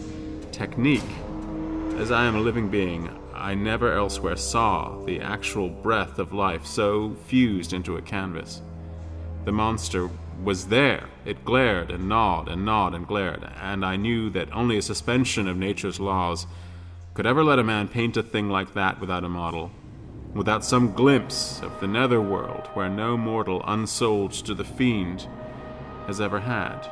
[0.53, 1.03] technique.
[1.97, 6.65] As I am a living being, I never elsewhere saw the actual breath of life
[6.65, 8.63] so fused into a canvas.
[9.45, 10.09] The monster
[10.43, 11.09] was there.
[11.25, 15.49] It glared and gnawed and gnawed and glared, and I knew that only a suspension
[15.49, 16.47] of nature's laws
[17.15, 19.71] could ever let a man paint a thing like that without a model,
[20.35, 25.27] without some glimpse of the netherworld where no mortal unsold to the fiend
[26.07, 26.89] has ever had.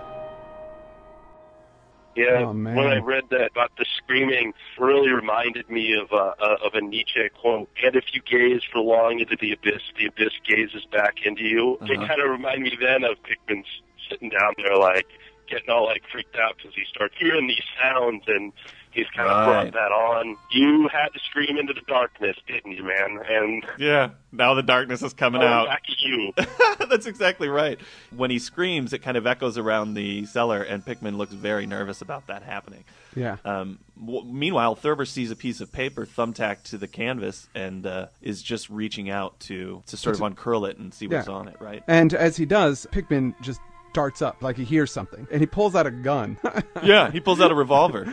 [2.14, 6.56] Yeah, Oh, when I read that about the screaming, really reminded me of uh, uh,
[6.66, 7.68] of a Nietzsche quote.
[7.82, 11.78] And if you gaze for long into the abyss, the abyss gazes back into you.
[11.82, 12.06] It Uh-huh.
[12.06, 13.66] kind of reminded me then of Pickman's
[14.10, 15.06] sitting down there, like
[15.48, 18.52] getting all like freaked out because he starts hearing these sounds, and
[18.94, 19.70] he's kind of Right.
[19.70, 20.36] brought that on.
[20.50, 23.20] You had to scream into the darkness, didn't you, man?
[23.28, 25.66] And Yeah, now the darkness is coming oh, out.
[25.68, 26.32] back at you.
[26.88, 27.78] That's exactly right.
[28.14, 32.02] When he screams, it kind of echoes around the cellar, and Pickman looks very nervous
[32.02, 32.84] about that happening.
[33.14, 33.36] Yeah.
[33.44, 38.06] Um, w- meanwhile, Thurber sees a piece of paper thumbtacked to the canvas and uh,
[38.22, 41.34] is just reaching out to to sort of uncurl it and see what's Yeah.
[41.34, 41.56] on it.
[41.60, 41.82] Right?
[41.86, 43.60] And as he does, Pickman just
[43.92, 46.38] darts up like he hears something, and he pulls out a gun.
[46.82, 48.06] yeah, he pulls out a revolver.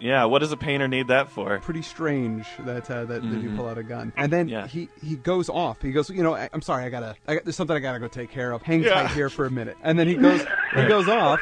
[0.00, 1.58] yeah, what does a painter need that for?
[1.60, 4.52] Pretty strange that uh, that, that you pull out a gun, and then Mm-hmm.
[4.52, 4.66] Yeah.
[4.66, 5.80] he he goes off.
[5.80, 7.98] He goes, you know, I, I'm sorry, I gotta, I got, there's something I gotta
[8.00, 8.62] go take care of.
[8.62, 8.94] Hang Yeah.
[9.02, 11.40] tight here for a minute, and then he goes, he goes off.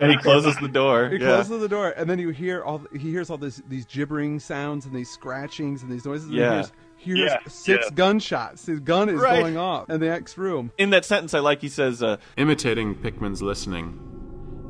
[0.00, 1.10] And he closes the door.
[1.10, 1.26] He yeah.
[1.34, 4.86] closes the door, and then you hear all he hears all this these gibbering sounds
[4.86, 6.26] and these scratchings and these noises.
[6.28, 6.64] and Yeah.
[7.00, 7.94] He hears, Yeah, six yeah.
[7.94, 8.66] gunshots.
[8.66, 9.40] His gun is Right.
[9.40, 10.70] going off in the next room.
[10.78, 13.98] In that sentence, I like he says, uh, Imitating Pickman's listening,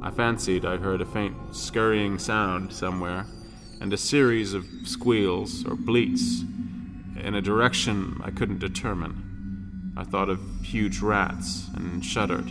[0.03, 3.27] I fancied I heard a faint scurrying sound somewhere,
[3.81, 6.43] and a series of squeals or bleats
[7.23, 9.93] in a direction I couldn't determine.
[9.97, 12.51] I thought of huge rats and shuddered.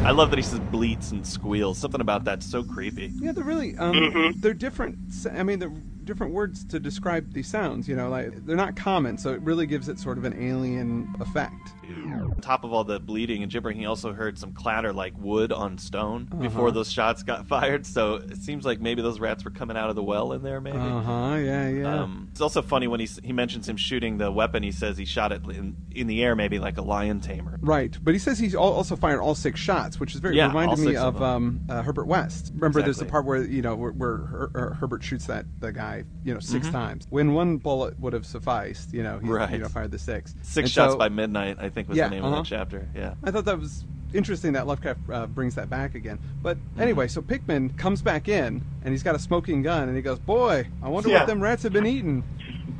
[0.00, 1.78] I love that he says bleats and squeals.
[1.78, 3.10] Something about that's so creepy.
[3.14, 4.40] Yeah, they're really um, Mm-hmm.
[4.40, 4.98] they're different.
[5.32, 5.72] I mean, they're
[6.06, 7.88] different words to describe these sounds.
[7.88, 11.14] You know, like they're not common, so it really gives it sort of an alien
[11.20, 11.72] effect.
[11.88, 15.52] On top of all the bleeding and gibbering, he also heard some clatter like wood
[15.52, 16.42] on stone Uh-huh.
[16.42, 17.86] before those shots got fired.
[17.86, 20.60] So it seems like maybe those rats were coming out of the well in there,
[20.60, 20.76] maybe.
[20.78, 21.36] Uh huh.
[21.36, 21.68] Yeah.
[21.68, 22.02] Yeah.
[22.02, 24.62] Um, it's also funny when he he mentions him shooting the weapon.
[24.62, 27.58] He says he shot it in, in the air, maybe like a lion tamer.
[27.62, 30.48] Right, but he says he's al- also fired all six shots, which is very Yeah,
[30.48, 32.52] reminded me of of um, uh, Herbert West.
[32.54, 35.72] Remember, there's the part where you know where, where Her- Her- Herbert shoots that the
[35.72, 36.62] guy you know Mm-hmm.
[36.62, 37.06] 6 times.
[37.10, 39.50] When one bullet would have sufficed, you know, he Right.
[39.52, 40.34] you know fired the six.
[40.42, 42.36] Six And shots so by midnight, I think was Yeah, the name uh-huh.
[42.38, 42.88] of that chapter.
[42.94, 43.14] Yeah.
[43.22, 43.84] I thought that was
[44.14, 46.18] interesting that Lovecraft uh, brings that back again.
[46.42, 46.80] But Mm-hmm.
[46.80, 50.18] anyway, so Pickman comes back in and he's got a smoking gun and he goes,
[50.18, 51.18] "Boy, I wonder Yeah.
[51.20, 52.24] what them rats have been eating."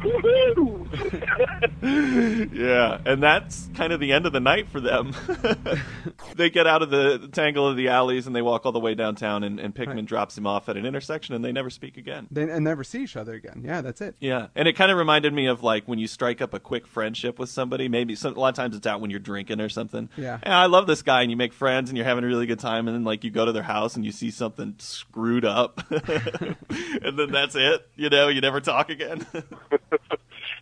[1.83, 5.13] yeah, and that's kind of the end of the night for them.
[6.37, 8.95] they get out of the tangle of the alleys and they walk all the way
[8.95, 10.05] downtown, and, and Pickman Right.
[10.07, 12.27] drops him off at an intersection, and they never speak again.
[12.31, 13.63] They and never see each other again.
[13.65, 14.17] Yeah, that's it.
[14.21, 16.87] Yeah, and it kind of reminded me of like when you strike up a quick
[16.87, 17.89] friendship with somebody.
[17.89, 20.09] Maybe some, a lot of times it's out when you're drinking or something.
[20.17, 20.39] Yeah.
[20.43, 22.61] and I love this guy, and you make friends, and you're having a really good
[22.61, 25.83] time, and then like you go to their house and you see something screwed up,
[25.91, 27.89] and then that's it.
[27.97, 29.27] You know, you never talk again.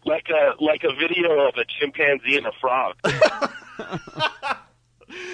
[0.05, 2.97] Like a like a video of a chimpanzee and a frog.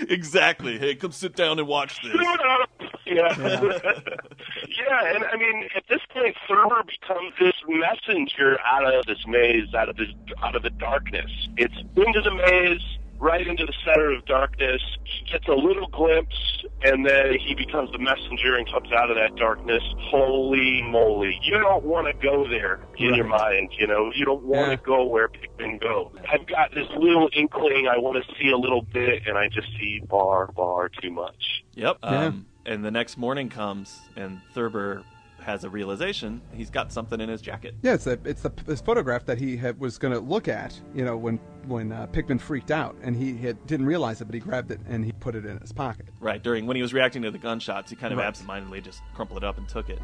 [0.09, 0.79] exactly.
[0.79, 2.15] Hey, come sit down and watch this.
[2.15, 2.71] Up!
[3.07, 3.35] Yeah.
[3.41, 9.75] yeah, and I mean, at this point, Thurber becomes this messenger out of this maze,
[9.75, 10.09] out of this,
[10.43, 11.31] out of the darkness.
[11.57, 14.81] It's into the maze, right into the center of darkness.
[15.05, 19.17] He gets a little glimpse, and then he becomes the messenger and comes out of
[19.17, 19.83] that darkness.
[19.99, 21.39] Holy moly!
[21.43, 23.71] You don't want to go there in your mind.
[23.79, 24.77] You know, you don't want to Yeah.
[24.85, 26.11] go where Pickman go.
[26.33, 27.87] I've got this little inkling.
[27.89, 31.63] I want to see a little bit, and I just see far, far too much.
[31.75, 31.99] Yep.
[32.03, 32.09] Yeah.
[32.27, 35.03] Um, and the next morning comes, and Thurber
[35.41, 36.41] has a realization.
[36.53, 37.75] He's got something in his jacket.
[37.83, 40.79] Yeah, it's a, it's the this photograph that he had, was going to look at.
[40.95, 44.35] You know, when when uh, Pickman freaked out, and he had, didn't realize it, but
[44.35, 46.07] he grabbed it and he put it in his pocket.
[46.21, 48.27] Right during when he was reacting to the gunshots, he kind of Right.
[48.29, 50.01] absentmindedly just crumpled it up and took it.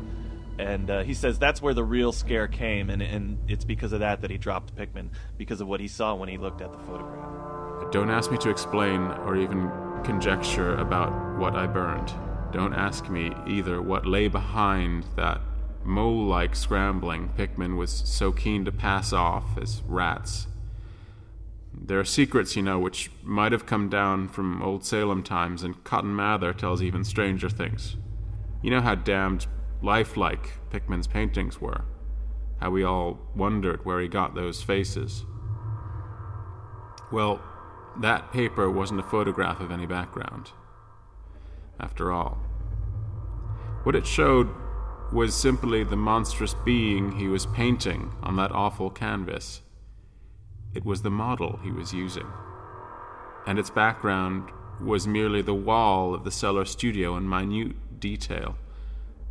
[0.59, 4.01] And uh, he says that's where the real scare came, and and it's because of
[4.01, 6.79] that that he dropped Pickman because of what he saw when he looked at the
[6.79, 7.93] photograph.
[7.93, 9.71] Don't ask me to explain or even
[10.03, 12.13] conjecture about what I burned.
[12.53, 15.41] Don't ask me either what lay behind that
[15.85, 20.47] mole like scrambling Pickman was so keen to pass off as rats.
[21.73, 25.85] There are secrets, you know, which might have come down from old Salem times, and
[25.85, 27.97] Cotton Mather tells even stranger things.
[28.63, 29.47] You know how damned
[29.83, 31.85] lifelike Pickman's paintings were,
[32.61, 35.25] how we all wondered where he got those faces.
[37.13, 37.41] Well,
[38.01, 40.51] that paper wasn't a photograph of any background.
[41.79, 42.39] After all,
[43.83, 44.49] what it showed
[45.13, 49.63] was simply the monstrous being he was painting on that awful canvas.
[50.75, 52.27] It was the model he was using.
[53.47, 58.57] And its background was merely the wall of the cellar studio in minute detail.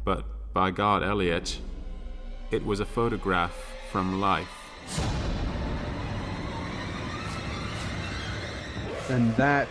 [0.04, 1.60] But by God, Elliot,
[2.52, 3.54] it was a photograph
[3.92, 4.48] from life.
[9.10, 9.68] And that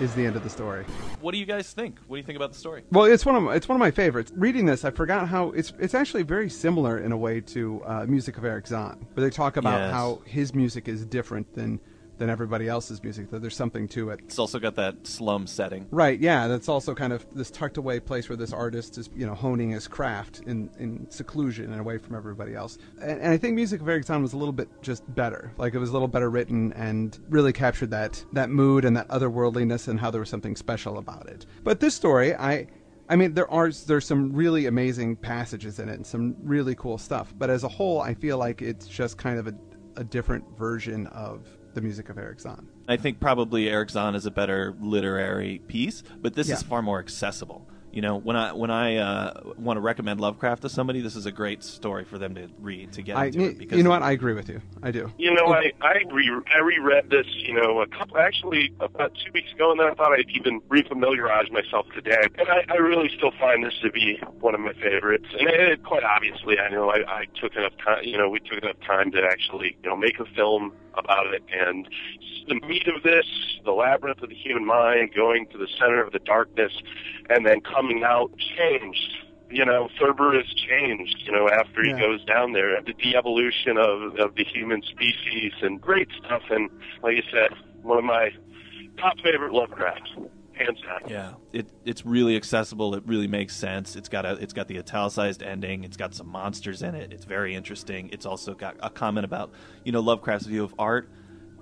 [0.00, 0.84] is the end of the story.
[1.20, 1.98] What do you guys think?
[2.06, 2.82] What do you think about the story?
[2.90, 4.32] Well, it's one of my, it's one of my favorites.
[4.34, 8.04] Reading this, I forgot how it's it's actually very similar in a way to uh,
[8.06, 9.92] music of Erich Zann, where they talk about Yes.
[9.92, 11.80] how his music is different than
[12.18, 13.30] than everybody else's music.
[13.30, 14.20] That there's something to it.
[14.24, 15.86] It's also got that slum setting.
[15.90, 19.26] Right, yeah, that's also kind of this tucked away place where this artist is, you
[19.26, 22.78] know, honing his craft in, in seclusion and away from everybody else.
[23.00, 25.52] And, and I think Music of Erich Zann was a little bit just better.
[25.58, 29.08] Like it was a little better written and really captured that that mood and that
[29.08, 31.46] otherworldliness and how there was something special about it.
[31.62, 32.66] But this story, I
[33.08, 36.98] I mean, there are there's some really amazing passages in it and some really cool
[36.98, 37.34] stuff.
[37.36, 39.54] But as a whole, I feel like it's just kind of a,
[39.96, 42.68] a different version of the music of Erich Zann.
[42.88, 46.98] I think probably Erich Zann is a better literary piece, but this is far more
[46.98, 47.66] accessible.
[47.94, 51.26] You know, when I when I uh, want to recommend Lovecraft to somebody, this is
[51.26, 53.56] a great story for them to read to get I, into it.
[53.56, 54.02] Because you know what?
[54.02, 54.60] I agree with you.
[54.82, 55.12] I do.
[55.16, 59.30] You know, I I, re- I reread this, you know, a couple actually about two
[59.32, 63.10] weeks ago, and then I thought I'd even refamiliarize myself today, and I, I really
[63.16, 65.26] still find this to be one of my favorites.
[65.38, 68.58] And it, quite obviously, I know I, I took enough time, you know, we took
[68.60, 71.88] enough time to actually, you know, make a film about it, and
[72.48, 73.26] the meat of this,
[73.64, 76.72] the labyrinth of the human mind, going to the center of the darkness,
[77.30, 79.16] and then coming out changed
[79.50, 82.00] you know, Thurber has changed, you know, after he Yeah.
[82.00, 82.80] goes down there.
[82.82, 86.42] The de-evolution of, of the human species and great stuff.
[86.50, 86.68] And
[87.02, 87.50] like you said,
[87.82, 88.32] one of my
[88.98, 90.10] top favorite Lovecraft,
[90.54, 91.00] hands down.
[91.08, 92.94] Yeah, it it's really accessible.
[92.94, 93.96] It really makes sense.
[93.96, 95.84] It's got a it's got the italicized ending.
[95.84, 97.12] It's got some monsters in it.
[97.12, 98.10] It's very interesting.
[98.12, 99.52] It's also got a comment about
[99.84, 101.10] you know Lovecraft's view of art.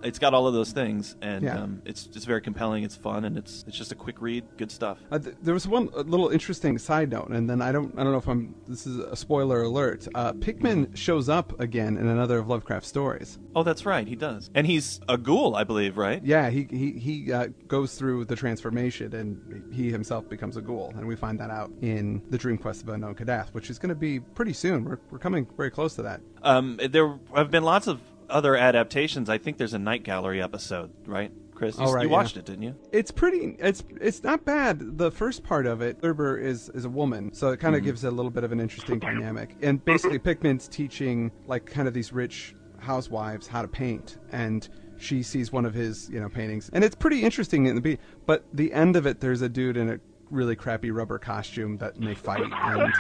[0.03, 1.63] It's got all of those things, and Yeah.
[1.63, 2.85] um, it's just very compelling.
[2.85, 4.45] It's fun, and it's it's just a quick read.
[4.57, 4.99] Good stuff.
[5.11, 8.13] Uh, th- there was one little interesting side note, and then I don't, I don't
[8.13, 8.55] know if I'm.
[8.67, 10.09] This is a spoiler alert.
[10.15, 13.39] Uh, Pickman shows up again in another of Lovecraft's stories.
[13.55, 14.07] Oh, that's right.
[14.07, 16.25] He does, and he's a ghoul, I believe, right?
[16.25, 20.93] Yeah, he he he uh, goes through the transformation, and he himself becomes a ghoul,
[20.97, 23.91] and we find that out in the Dream Quest of Unknown Kadath, which is going
[23.91, 24.85] to be pretty soon.
[24.85, 26.21] We're we're coming very close to that.
[26.43, 28.01] Um, there have been lots of
[28.33, 29.29] other adaptations.
[29.29, 31.79] I think there's a Night Gallery episode, right, Chris?
[31.79, 32.13] You, right, you yeah.
[32.13, 32.75] watched it, didn't you?
[32.91, 33.57] It's pretty.
[33.59, 34.99] It's it's not bad.
[34.99, 37.87] The first part of it, Thurber is is a woman, so it kind of mm-hmm.
[37.87, 39.57] gives it a little bit of an interesting dynamic.
[39.63, 44.69] And basically, Pickman's teaching like kind of these rich housewives how to paint, and
[44.99, 47.99] she sees one of his you know paintings, and it's pretty interesting in the be.
[48.27, 50.01] But the end of it, there's a dude in a
[50.31, 52.93] really crappy rubber costume that may fight, and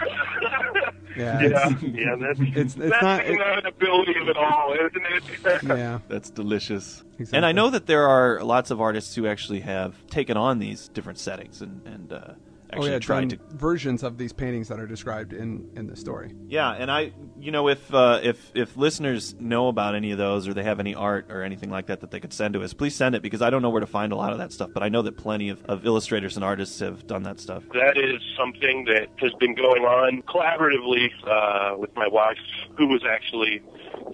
[1.17, 5.07] yeah, Yeah, it's- yeah, that's it's- it's that's not- the inevitability of it all, isn't
[5.07, 5.63] it?
[5.79, 5.99] yeah.
[6.09, 7.03] That's delicious.
[7.19, 7.37] Exactly.
[7.37, 10.89] And I know that there are lots of artists who actually have taken on these
[10.89, 12.29] different settings and, and uh,
[12.73, 15.97] Oh actually yeah, tried to versions of these paintings that are described in in the
[15.97, 16.35] story.
[16.47, 20.49] Yeah, and I, you know, if uh, if if listeners know about any of those
[20.49, 22.73] or they have any art or anything like that that they could send to us,
[22.73, 24.71] please send it because I don't know where to find a lot of that stuff,
[24.73, 27.63] but I know that plenty of, of illustrators and artists have done that stuff.
[27.75, 32.39] That is something that has been going on collaboratively uh, with my wife,
[32.79, 33.61] who was actually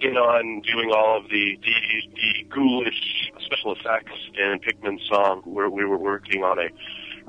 [0.01, 1.75] in on doing all of the the,
[2.15, 6.67] the ghoulish special effects in Pickman's song, where we were working on a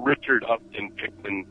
[0.03, 1.47] Richard Upton Pickman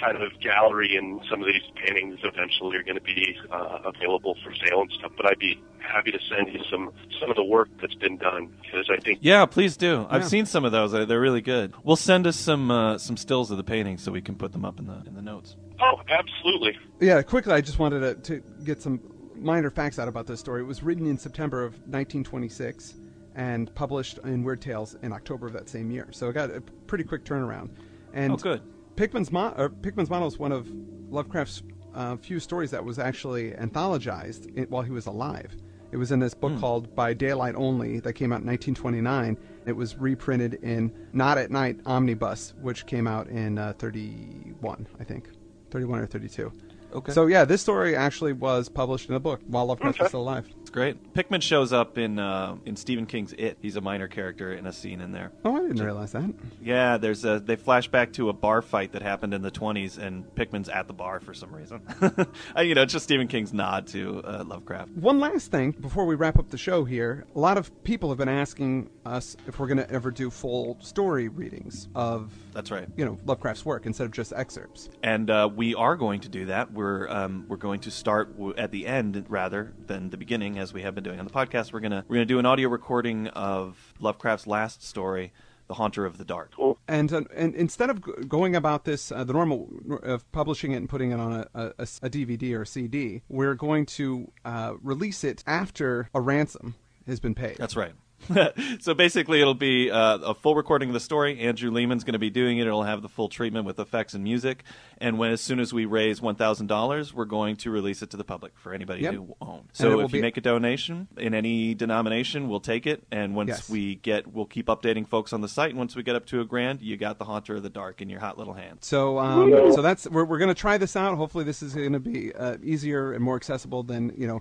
[0.00, 4.36] kind of gallery, and some of these paintings eventually are going to be uh, available
[4.42, 5.12] for sale and stuff.
[5.16, 6.90] But I'd be happy to send you some
[7.20, 10.06] some of the work that's been done because I think Yeah, please do.
[10.10, 11.74] I've seen some of those; They're- they're really good.
[11.84, 14.64] We'll send us some uh, some stills of the paintings so we can put them
[14.64, 15.56] up in the in the notes.
[15.80, 16.78] oh, absolutely.
[17.00, 19.00] Yeah, quickly, I just wanted to, to get some
[19.36, 20.62] minor facts out about this story.
[20.62, 22.94] It was written in September of 1926
[23.34, 26.08] and published in Weird Tales in October of that same year.
[26.10, 27.70] So it got a pretty quick turnaround.
[28.12, 28.62] And Oh, good.
[28.96, 30.68] Pickman's, Mo- or Pickman's Model is one of
[31.10, 31.62] Lovecraft's
[31.94, 35.54] uh, few stories that was actually anthologized in, while he was alive.
[35.90, 39.36] It was in this book called By Daylight Only that came out in 1929.
[39.66, 45.04] It was reprinted in Not at Night Omnibus, which came out in uh, 31, I
[45.04, 45.28] think.
[45.70, 46.50] 31 or 32.
[46.94, 47.12] Okay.
[47.12, 50.48] So yeah, this story actually was published in a book while Lovecraft was still alive.
[50.72, 51.12] Great.
[51.12, 53.58] Pickman shows up in uh, in Stephen King's It.
[53.60, 55.30] He's a minor character in a scene in there.
[55.44, 56.32] Oh, I didn't realize that.
[56.62, 59.98] Yeah, there's a they flash back to a bar fight that happened in the 20s,
[59.98, 61.82] and Pickman's at the bar for some reason.
[62.62, 64.90] You know, it's just Stephen King's nod to uh, Lovecraft.
[64.92, 67.26] One last thing before we wrap up the show here.
[67.34, 70.78] A lot of people have been asking us if we're going to ever do full
[70.80, 72.86] story readings of, That's right.
[72.96, 74.88] you know, Lovecraft's work instead of just excerpts.
[75.02, 76.72] And uh, we are going to do that.
[76.72, 80.72] We're um, we're going to start w- at the end rather than the beginning, as
[80.72, 81.72] we have been doing on the podcast.
[81.72, 85.32] We're gonna we're gonna do an audio recording of Lovecraft's last story,
[85.66, 86.78] "The Haunter of the Dark." Cool.
[86.88, 89.68] And, uh, and instead of g- going about this uh, the normal
[90.02, 93.84] of publishing it and putting it on a a DVD or a CD, we're going
[93.86, 97.56] to uh, release it after a ransom has been paid.
[97.58, 97.92] That's right.
[98.80, 101.38] so basically, it'll be uh, a full recording of the story.
[101.40, 102.66] Andrew Leman's going to be doing it.
[102.66, 104.64] It'll have the full treatment with effects and music.
[104.98, 108.10] And when as soon as we raise one thousand dollars, we're going to release it
[108.10, 109.12] to the public for anybody Yep.
[109.14, 109.68] to own.
[109.72, 113.02] So if you be- make a donation in any denomination, we'll take it.
[113.10, 113.68] And once Yes.
[113.70, 115.70] we get, we'll keep updating folks on the site.
[115.70, 118.00] And once we get up to a grand, you got the Haunter of the Dark
[118.00, 118.78] in your hot little hand.
[118.82, 121.16] So, um, so that's we're, we're going to try this out.
[121.16, 124.40] Hopefully, this is going to be uh, easier and more accessible than you know.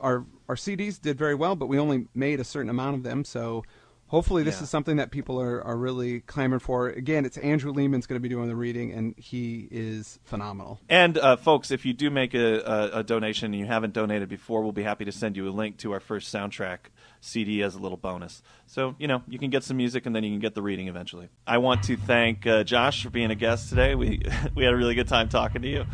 [0.00, 3.24] Our our CDs did very well, but we only made a certain amount of them.
[3.24, 3.64] So,
[4.06, 4.62] hopefully, this Yeah.
[4.62, 6.88] is something that people are, are really clamoring for.
[6.88, 10.80] Again, it's Andrew Leman's going to be doing the reading, and he is phenomenal.
[10.88, 14.28] And uh, folks, if you do make a, a, a donation and you haven't donated
[14.30, 16.78] before, we'll be happy to send you a link to our first soundtrack
[17.20, 18.42] CD as a little bonus.
[18.66, 20.86] So you know you can get some music and then you can get the reading
[20.88, 21.28] eventually.
[21.46, 23.94] I want to thank uh, Josh for being a guest today.
[23.96, 24.22] We
[24.54, 25.84] we had a really good time talking to you,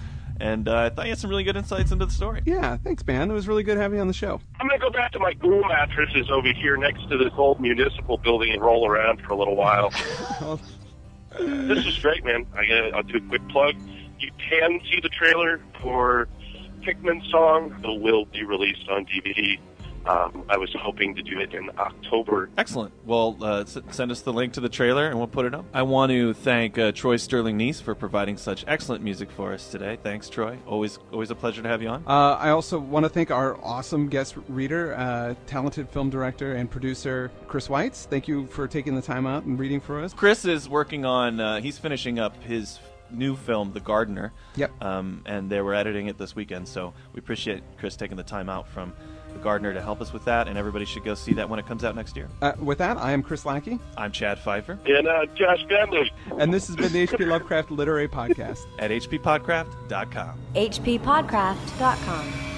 [0.41, 2.43] and uh, I thought you had some really good insights into the story.
[2.45, 3.31] Yeah, thanks, man.
[3.31, 4.41] It was really good having you on the show.
[4.61, 7.61] I'm going to go back to my ghoul mattresses over here next to this old
[7.61, 9.91] municipal building and roll around for a little while.
[11.39, 12.47] this is great, man.
[12.55, 13.75] I, I'll do a quick plug.
[14.19, 16.29] You can see the trailer for
[16.83, 17.75] Pickman song.
[17.83, 19.59] It will be released on DVD.
[20.07, 22.51] Um, I was hoping to do it in October.
[22.59, 22.93] Excellent.
[23.07, 25.65] Well, uh, s- send us the link to the trailer and we'll put it up.
[25.73, 29.71] I want to thank uh, Troy Sterling Nies for providing such excellent music for us
[29.71, 29.99] today.
[30.03, 30.59] Thanks, Troy.
[30.67, 32.05] Always always a pleasure to have you on.
[32.07, 36.71] Uh, I also want to thank our awesome guest reader, uh, talented film director and
[36.71, 38.07] producer Chris Weitz.
[38.07, 40.13] Thank you for taking the time out and reading for us.
[40.13, 41.41] Chris is working on.
[41.41, 42.79] Uh, he's finishing up his
[43.11, 44.33] new film, The Gardener.
[44.57, 44.83] Yep.
[44.83, 48.49] Um, and they were editing it this weekend, so we appreciate Chris taking the time
[48.49, 48.93] out from
[49.35, 50.49] The Gardener to help us with that.
[50.49, 52.29] And everybody should go see that when it comes out next year.
[52.41, 56.11] Uh, with that, I am Chris Lackey, I'm Chad Fifer And uh, Josh Bentley.
[56.39, 58.61] and this has been the HP Lovecraft Literary Podcast.
[58.79, 60.39] at hppodcraft.com.
[60.55, 62.54] hppodcraft.com.